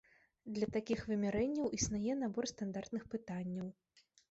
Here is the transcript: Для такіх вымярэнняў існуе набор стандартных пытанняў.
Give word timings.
Для 0.53 0.69
такіх 0.77 1.03
вымярэнняў 1.11 1.69
існуе 1.79 2.17
набор 2.23 2.51
стандартных 2.55 3.07
пытанняў. 3.15 3.67